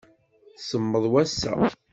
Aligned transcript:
Semmeḍ 0.67 1.03
wass-a. 1.11 1.53